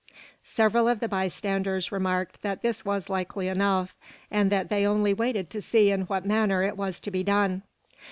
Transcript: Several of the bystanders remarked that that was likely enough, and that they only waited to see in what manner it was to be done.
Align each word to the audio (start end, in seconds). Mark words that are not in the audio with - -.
Several 0.43 0.87
of 0.87 0.99
the 0.99 1.07
bystanders 1.07 1.91
remarked 1.91 2.41
that 2.41 2.63
that 2.63 2.81
was 2.83 3.07
likely 3.07 3.47
enough, 3.47 3.95
and 4.31 4.51
that 4.51 4.67
they 4.69 4.83
only 4.83 5.13
waited 5.13 5.51
to 5.51 5.61
see 5.61 5.91
in 5.91 6.05
what 6.05 6.25
manner 6.25 6.63
it 6.63 6.75
was 6.75 6.99
to 7.01 7.11
be 7.11 7.21
done. 7.23 7.61